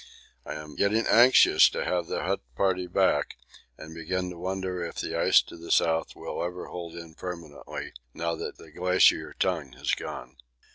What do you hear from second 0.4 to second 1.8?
I am getting anxious